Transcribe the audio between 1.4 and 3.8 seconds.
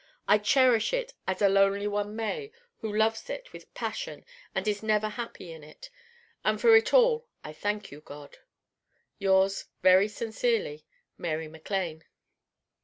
a lonely one may who loves it with